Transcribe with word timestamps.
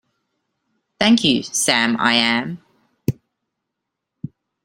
Thank 0.99 1.23
you, 1.23 1.43
Sam-I-am. 1.43 2.59